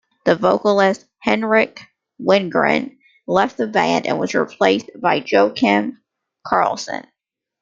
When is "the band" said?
3.57-4.07